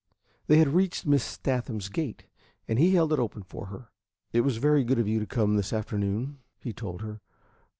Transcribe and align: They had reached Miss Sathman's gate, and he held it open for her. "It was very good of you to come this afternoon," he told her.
They 0.47 0.57
had 0.57 0.69
reached 0.69 1.05
Miss 1.05 1.23
Sathman's 1.23 1.87
gate, 1.87 2.23
and 2.67 2.79
he 2.79 2.95
held 2.95 3.13
it 3.13 3.19
open 3.19 3.43
for 3.43 3.67
her. 3.67 3.89
"It 4.33 4.41
was 4.41 4.57
very 4.57 4.83
good 4.83 4.97
of 4.97 5.07
you 5.07 5.19
to 5.19 5.27
come 5.27 5.55
this 5.57 5.71
afternoon," 5.71 6.39
he 6.59 6.73
told 6.73 7.03
her. 7.03 7.21